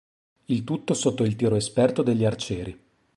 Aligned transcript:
Il 0.45 0.63
tutto 0.63 0.95
sotto 0.95 1.23
il 1.23 1.35
tiro 1.35 1.55
esperto 1.55 2.01
degli 2.01 2.25
arcieri. 2.25 2.83